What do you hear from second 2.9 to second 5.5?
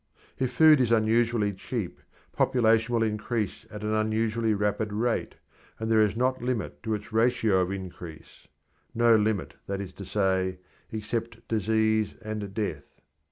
will increase at an unusually rapid rate,